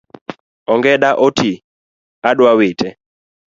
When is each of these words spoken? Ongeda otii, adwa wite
Ongeda 0.71 1.09
otii, 1.25 1.63
adwa 2.29 2.51
wite 2.57 2.89